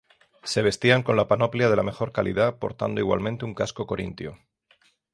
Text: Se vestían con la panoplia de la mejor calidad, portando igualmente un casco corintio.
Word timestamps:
Se 0.43 0.63
vestían 0.63 1.03
con 1.03 1.15
la 1.15 1.27
panoplia 1.27 1.69
de 1.69 1.75
la 1.75 1.83
mejor 1.83 2.11
calidad, 2.11 2.57
portando 2.57 2.99
igualmente 2.99 3.45
un 3.45 3.53
casco 3.53 3.85
corintio. 3.85 4.35